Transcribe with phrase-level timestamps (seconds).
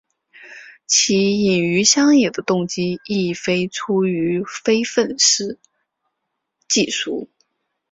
[0.87, 5.59] 其隐于乡野的动机亦非出于非愤世
[6.67, 7.29] 嫉俗。